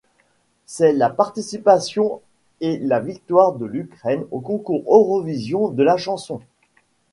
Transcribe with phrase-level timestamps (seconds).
[0.65, 2.21] C'est la participation
[2.59, 6.41] et la victoire de l'Ukraine au Concours Eurovision de la chanson.